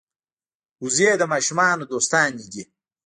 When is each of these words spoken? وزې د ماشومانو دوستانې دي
وزې 0.83 1.09
د 1.19 1.23
ماشومانو 1.33 1.83
دوستانې 1.91 2.45
دي 2.53 2.63